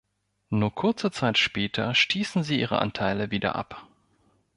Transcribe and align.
Nur 0.49 0.73
kurze 0.73 1.11
Zeit 1.11 1.37
später 1.37 1.93
stießen 1.93 2.41
sie 2.41 2.59
ihre 2.59 2.79
Anteile 2.79 3.29
wieder 3.29 3.53
ab. 3.55 3.85